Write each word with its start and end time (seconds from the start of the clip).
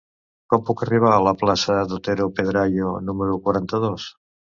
Com 0.51 0.61
puc 0.67 0.79
arribar 0.85 1.09
a 1.17 1.25
la 1.27 1.33
plaça 1.41 1.75
d'Otero 1.91 2.25
Pedrayo 2.39 2.95
número 3.11 3.37
quaranta-dos? 3.45 4.09